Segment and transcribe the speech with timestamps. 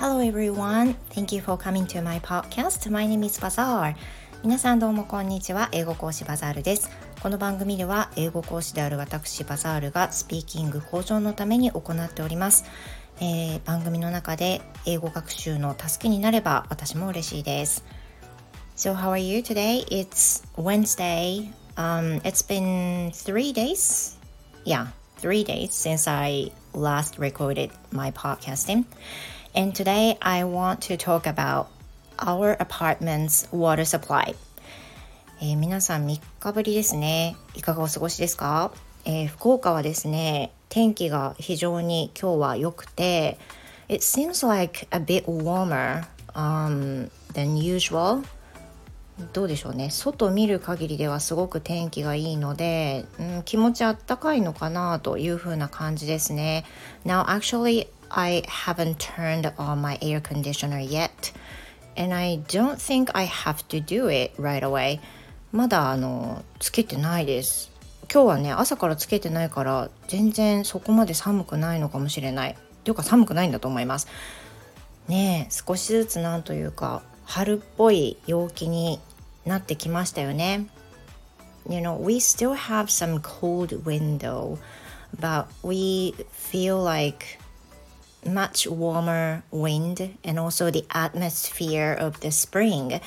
[0.00, 0.94] Hello everyone.
[1.10, 2.90] Thank you for coming to my podcast.
[2.90, 3.94] My name is Bazaar.
[4.42, 5.68] 皆さんどうもこんにちは。
[5.72, 6.88] 英語講師バザールです。
[7.22, 12.64] この番組では英語講師である私バザールがスピーキング向上のために行っております。
[13.20, 17.84] えー、番組の中で英語学習の助けになれば私も嬉しいです。
[18.78, 19.86] So how are you today?
[19.88, 21.52] It's Wednesday.
[21.76, 24.16] Um, it's been three days.
[24.64, 24.86] Yeah,
[25.18, 28.86] three days since I last recorded my podcasting.
[29.52, 31.66] And today I want to talk about
[32.20, 34.36] our apartment's water supply.
[35.40, 37.36] えー、皆さん3日ぶりですね。
[37.56, 38.70] いかがお過ごしですか、
[39.04, 43.38] えー、福岡はですね、天気が非常に今日は良くて、
[43.88, 48.24] It seems like a bit warmer、um, than usual.
[49.32, 56.64] どうでしょうね外見る限りではすごく天気がいいので、うん、気持ちあったかいのかなという風な感じですね
[57.04, 61.32] Now actually I haven't turned on my air conditioner yet
[61.96, 65.00] and I don't think I have to do it right away
[65.52, 67.70] まだあのつけてないです
[68.12, 74.08] 今日はね朝からつけてないから全然そこまで寒くないのかもしれないというか寒くないんだと思います
[75.08, 78.98] ねえ少しずつなんというか春っぽい陽気に
[79.44, 80.66] なってきましたよね。
[81.68, 84.58] You know, we still have some cold window,
[85.20, 87.38] but we feel like
[88.24, 93.00] much warmer wind and also the atmosphere of the spring.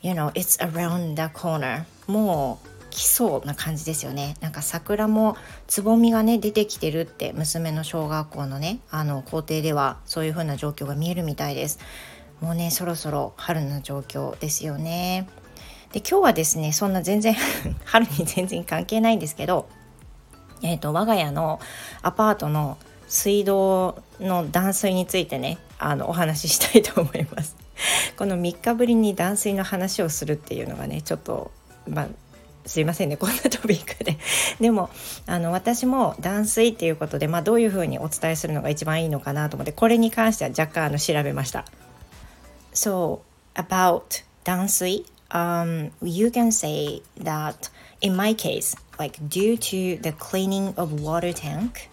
[0.00, 1.84] You know, it's around the corner.
[2.06, 4.36] もう来そうな感じですよね。
[4.40, 11.78] なんか桜もつぼみがね出てきてるって娘の小学校のねあの校庭ではそういう風な状況が見えるみたいです。
[12.40, 15.28] もうねそろそろ春の状況ですよね。
[15.92, 17.34] で今日はですねそんな全然
[17.84, 19.68] 春に全然関係ないんですけど、
[20.62, 21.60] えーと、我が家の
[22.02, 22.78] アパートの
[23.08, 27.56] 水道の断水についてねあのお話ししたいと思います。
[28.16, 31.50] この3日ぶりに断水の話をするっていうのがねちょっと
[31.88, 32.08] まあ
[32.66, 34.18] すいませんねこんなトピックで
[34.60, 34.90] でも
[35.26, 41.64] あの私も断水っていうことで、まあ、どういうふうにお伝えするのが一番いいのかなと思ってこれに関しては若干あの調べました。
[42.74, 43.20] So
[43.54, 47.70] about 断水 um, you can say that
[48.00, 51.88] in my case, like due to the cleaning of water tank,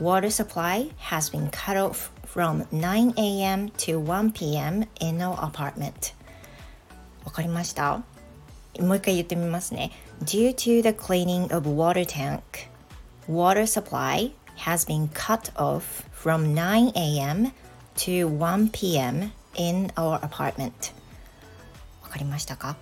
[0.00, 3.70] water supply has been cut off from 9 a.m.
[3.70, 4.84] to 1 p.m.
[5.00, 6.14] in our apartment.
[7.24, 8.02] わかりました
[8.80, 9.90] もう一回言ってみますね。
[10.22, 12.68] Due to the cleaning of water tank,
[13.28, 17.52] water supply has been cut off from 9 a.m.
[17.96, 19.32] to 1 p.m.
[19.56, 20.92] in our apartment.
[22.02, 22.76] わかりましたか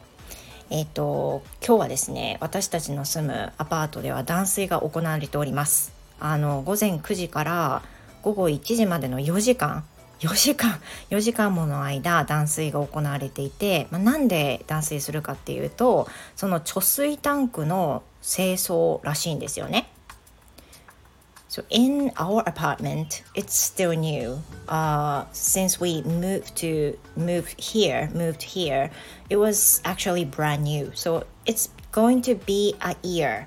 [0.69, 7.83] えっ、ー、と今日はですね私たちの住むアパートでは断水が行われておりますあの午前9時から
[8.23, 9.85] 午後1時までの4時間
[10.21, 19.89] 4時間4時間もの間断水が行われていて、まあ、なんで断水するかっていうとその貯水タンクの清掃らしいんですよね。
[21.49, 24.43] So in our apartment, it's still new.
[24.69, 28.91] Uh, since we moved to move here, moved here,
[29.31, 30.91] it was actually brand new.
[30.95, 33.47] So it's going to be a year.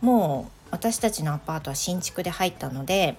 [0.00, 3.16] もう私たちのアパートは新築で入ったので、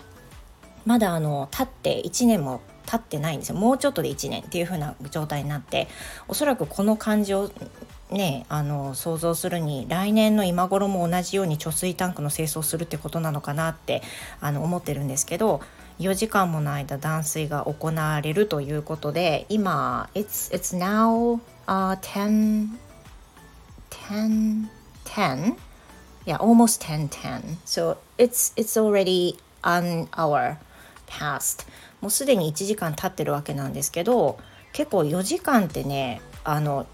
[0.85, 3.55] まだあの経って1年も経ってないんですよ。
[3.55, 5.87] もうちょっとで1年っていう風な状態になって、
[6.27, 7.51] おそらくこの感じを
[8.11, 14.01] ねあの想像するに来年の今頃も同じように貯水タンクの清掃するってことなのかなって
[14.41, 15.61] あの思ってるんですけど
[15.99, 22.67] 4時間もの間断水が行われるということで今 it's, it's now、uh, 10
[23.89, 24.67] 10
[25.05, 25.70] 10
[26.25, 30.57] yeah almost 10 10 so it's it's already an hour
[31.07, 31.65] past
[32.01, 34.39] もうすでに1時間経ってるわけなんですけど
[34.73, 36.87] 結構4時間ってねあの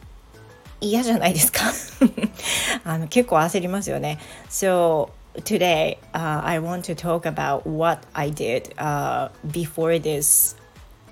[0.79, 1.61] 嫌じゃないですか
[2.83, 4.19] あの結構焦りますよね。
[4.49, 5.09] So
[5.43, 10.55] today、uh, I want to talk about what I did、uh, before this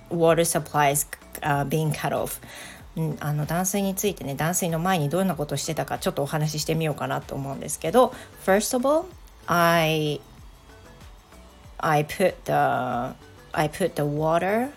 [0.10, 1.08] water supplies、
[1.42, 2.40] uh, being cut off.
[3.21, 8.13] あの断水についてね断水の前にどんなことをしてたかちょっとお話ししてみようかなと思うんですけど
[8.45, 9.07] First of all
[9.47, 10.21] I
[11.79, 13.15] I put the
[13.53, 14.71] I put the water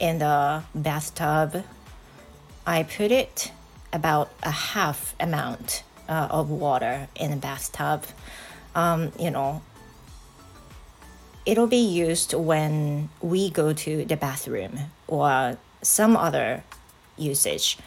[0.00, 1.62] in the bathtub
[2.66, 3.52] I put it
[3.92, 8.04] about a half amount uh, of water in a bathtub.
[8.74, 9.62] Um, you know,
[11.46, 16.64] it'll be used when we go to the bathroom or some other
[17.19, 17.79] usage.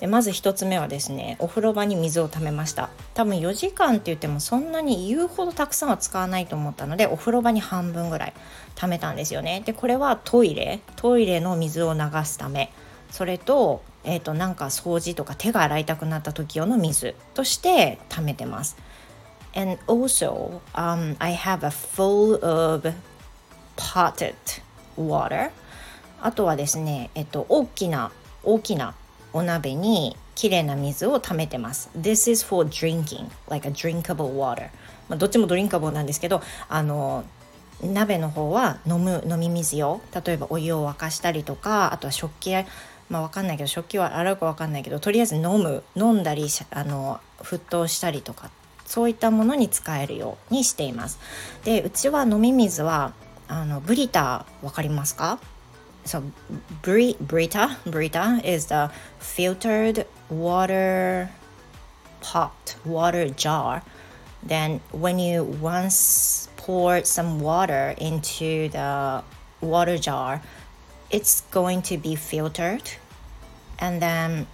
[0.00, 8.32] でまず1つ目はですねお風呂場に水をためました多分4時間って言ってもそんなに言うほどたくさんは使わないと思ったのでお風呂場に半分ぐらい
[8.74, 12.72] ためたんですよねでこれはトイレトイレの水を流すため
[13.12, 18.76] それと,、えーと、なんか掃除とか手が洗いたくなった時用の水として貯めてます。
[19.54, 22.90] And also, um, I have a full of
[23.76, 24.34] potted
[24.96, 25.50] water.
[26.22, 28.12] あとはですね、えっと、大きな
[28.44, 28.94] 大きな
[29.32, 31.90] お鍋にきれいな水を貯めてます。
[31.96, 34.70] This is for drinking, like a drinkable water.
[35.08, 37.24] まあ、どっちもドリンカボーなんですけど、あの
[37.82, 42.54] 鍋の方は飲む飲み水用例えばお湯を沸かしたりとかあとは食器
[43.10, 48.50] まあ分かんないけど食器は洗うか分かんないけどとりあえず飲む飲んだりあの沸騰したりとか
[48.86, 51.18] そういったものに使えるようにしています。
[51.64, 53.14] でうちは飲み水は
[53.48, 55.40] あのブリター分かりますか？
[56.04, 56.22] So
[56.82, 61.30] bri Brita Brita is the filtered water
[62.20, 63.82] pot water jar.
[64.42, 69.22] Then when you once pour some water into the
[69.60, 70.42] water jar,
[71.10, 72.82] it's going to be filtered.
[73.78, 74.46] And then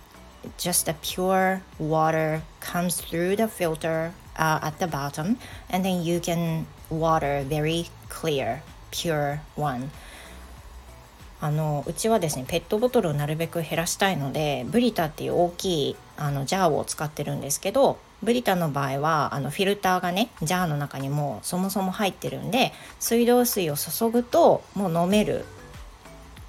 [0.59, 5.39] just the pure water comes through the filter uh, at the bottom.
[5.71, 9.91] And then you can water very clear pure one
[11.41, 25.45] あのうちはですねペットボトルをなるべく減らしたいのでブリタっていう大きいあのジャーを使ってるんですけどブリタの場合はあのフィルターがねジャーの中にもそもそも入ってるんで水道水を注ぐともう飲める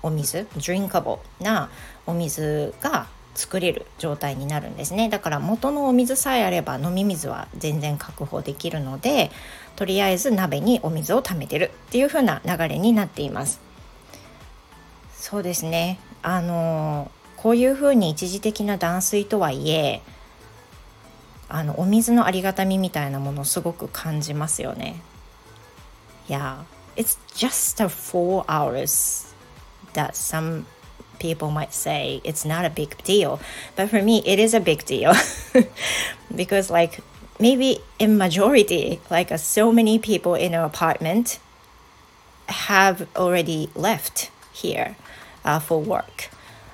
[0.01, 1.69] お水 drinkable な
[2.07, 5.07] お水が作れる状態になるんですね。
[5.07, 9.31] だから元のお水さえあれば飲み水は全然確保できるので
[9.75, 13.69] とりあえず鍋にお水を貯めてるっていう風な流れになっています。
[15.19, 20.01] そうですねあのこういう風に一時的な断水とはいえ
[21.50, 25.01] あのお水のありがたみみたいなものをすごく感じますよね。
[26.27, 26.63] Yeah,
[26.95, 29.33] it's just a four hours
[29.94, 30.66] that some
[31.18, 33.39] people might say it's not a big deal
[33.75, 35.12] but for me it is a big deal
[36.33, 37.01] because like
[37.39, 41.39] maybe in majority like so many people in an apartment
[42.48, 44.95] have already left here
[45.44, 46.03] uh, for work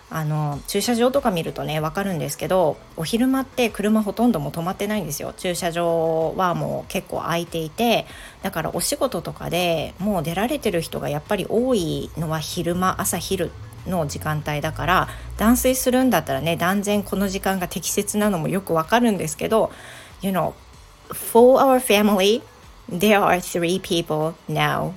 [0.10, 5.34] あの駐車場とか見るとね分かるんですけどお昼間って車ほとんども止まってないんですよ。
[5.36, 8.06] 駐車場はもう結構空いていて
[8.44, 13.52] だからお仕事とかでもう出られてる人がやっぱり多いのは昼間朝昼
[13.88, 15.08] の時間帯だから
[15.38, 19.72] 断水するんだったらね断然この時間が適切なのもよくわかるんですけど
[20.22, 20.54] You know
[21.12, 22.42] for our family
[22.90, 24.94] there are three people now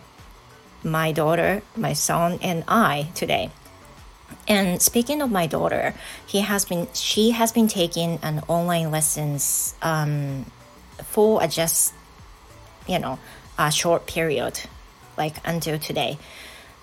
[0.84, 3.52] my daughter my son and I today
[4.48, 5.94] And speaking of my daughter,
[6.26, 10.46] he has been she has been taking an online lessons um,
[11.04, 11.94] for a just
[12.88, 13.20] you know
[13.58, 14.60] a short period,
[15.18, 16.18] like until today.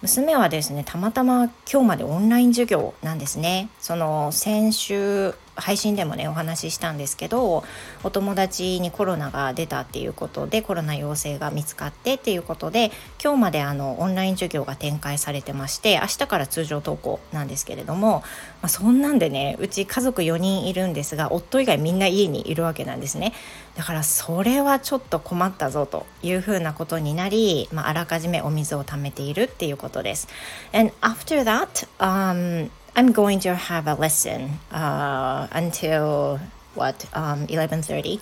[0.02, 7.63] 娘はですねたまたま今日までオンライン授業なんですねその先週 配信でもねお話ししたんですけど
[8.03, 12.91] お友達にコロナが出たっていうことでコロナ陽性が見つかってっていうことで
[13.23, 18.23] 今日まであのオンライン授業が展開されてまして明日から通常登校なんですけれども、ま
[18.63, 23.33] あ、そんなんでねうち家族4人いるんですが夫以外みんな家にいるわけなんですね
[23.75, 30.27] だからそれはちょっと困ったぞというふうなことになり、まあ、あらかじめお水を貯めているっていうことです。
[30.73, 36.39] And after that, um, I'm going to have a lesson uh, until
[36.75, 38.21] what um, 11:30.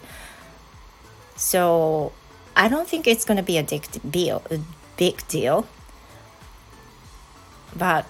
[1.36, 2.12] So
[2.56, 4.60] I don't think it's going to be a big deal, a
[4.98, 5.68] big deal.
[7.76, 8.06] But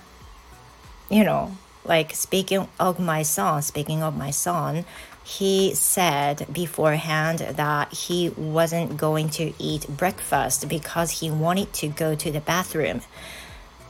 [1.09, 1.51] you know,
[1.83, 4.85] like speaking of my son, speaking of my son,
[5.23, 12.15] he said beforehand that he wasn't going to eat breakfast because he wanted to go
[12.15, 13.01] to the bathroom.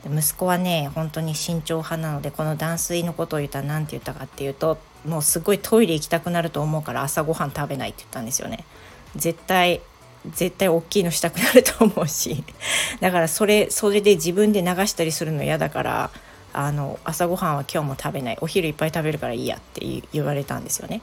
[0.08, 8.64] 息子はね本当に慎重派なのでこの断水のことを言ったら何て言ったかっていうともうすごいトイレ行きたくなると思うから朝ごはん食べないって言ったんですよね。
[9.16, 9.80] 絶対
[10.26, 12.42] 絶対大きいのしたくなると思うし
[13.00, 16.10] だからそれそれで自分で流したりするの嫌だから
[16.54, 18.38] あの朝ごはんは今日も食べない。
[18.40, 21.00] お昼いっぱい食べるからいいやって言われたんですよね。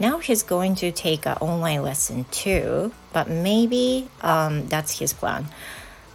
[0.00, 5.44] Now he's going to take an online lesson too, but maybe um, that's his plan.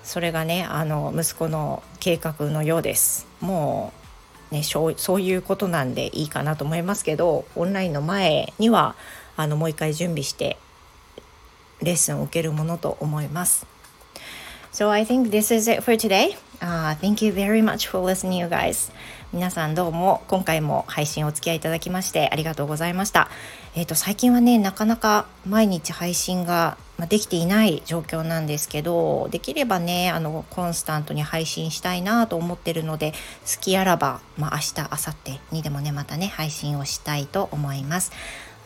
[0.07, 3.91] それがねあの息子の計画のようですも
[4.51, 8.95] うねそういうことなんでいいかなと思いますけどオンラインの前には
[9.35, 10.57] あのもう一回準備して
[11.81, 13.67] レッスンを受けるものと思います
[14.71, 16.37] So I think this is it for today.
[16.59, 18.91] Uh, thank you very much for listening, you guys.
[19.33, 23.29] 皆さんどうも今回も配信お付き合いいただきましてありがとうございました。
[23.75, 26.77] え、ー、と最近はねなかなか毎日配信が
[27.09, 33.11] できていない状況なんですけどできればねあのコンスタントに配信したいなと思ってるので
[33.45, 38.11] 好きあらば、まあ、明日明後日にでもねまたね配信をしたいと思います。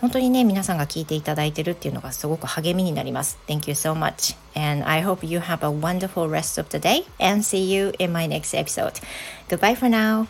[0.01, 3.37] 本当にね、皆さんが聞いていただいてるっていうのがすごく励みになります。
[3.47, 4.35] Thank you so much.
[4.55, 8.11] And I hope you have a wonderful rest of the day and see you in
[8.11, 8.99] my next episode.
[9.47, 10.27] Goodbye for now.